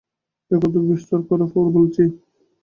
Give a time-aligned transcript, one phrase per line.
[0.51, 2.03] এ-কথা বিস্তার করে পরে বলছি।